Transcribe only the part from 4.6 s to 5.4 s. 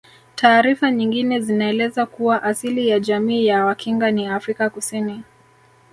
Kusini